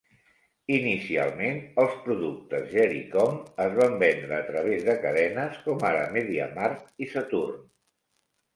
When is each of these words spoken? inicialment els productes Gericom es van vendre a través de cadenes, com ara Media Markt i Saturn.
inicialment 0.77 1.59
els 1.83 1.93
productes 2.05 2.65
Gericom 2.71 3.37
es 3.67 3.77
van 3.81 3.95
vendre 4.05 4.37
a 4.39 4.49
través 4.49 4.89
de 4.89 4.97
cadenes, 5.05 5.63
com 5.69 5.87
ara 5.93 6.03
Media 6.19 6.51
Markt 6.59 7.07
i 7.09 7.13
Saturn. 7.17 7.65